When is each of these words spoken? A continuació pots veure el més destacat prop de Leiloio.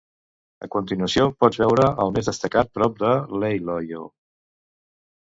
A 0.67 0.67
continuació 0.75 1.25
pots 1.43 1.59
veure 1.63 1.83
el 2.05 2.13
més 2.15 2.29
destacat 2.31 2.71
prop 2.77 2.95
de 3.03 3.11
Leiloio. 3.43 4.07